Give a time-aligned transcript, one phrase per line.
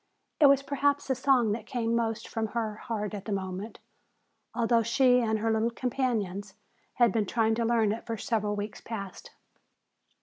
[0.39, 3.77] It was perhaps the song that came most from her heart at the moment,
[4.55, 6.55] although she and her little companions
[6.95, 9.29] had been trying to learn it for several weeks past.